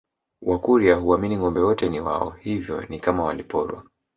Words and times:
Wakurya 0.41 0.95
huamini 0.95 1.37
ngombe 1.37 1.59
wote 1.59 1.89
ni 1.89 1.99
wao 1.99 2.29
hivyo 2.29 2.85
ni 2.89 2.99
kama 2.99 3.23
waliporwa 3.23 3.83